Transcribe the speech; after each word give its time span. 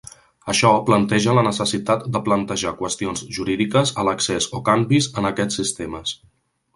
Això 0.51 0.69
planteja 0.85 1.33
la 1.39 1.41
necessitat 1.47 2.07
de 2.15 2.21
plantejar 2.29 2.71
qüestions 2.79 3.21
jurídiques 3.37 3.91
a 4.01 4.07
l'accés 4.09 4.49
o 4.61 4.63
canvis 4.71 5.11
en 5.23 5.29
aquests 5.31 5.61
sistemes. 5.63 6.15